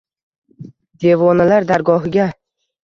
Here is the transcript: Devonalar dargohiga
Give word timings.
Devonalar 1.05 1.71
dargohiga 1.75 2.31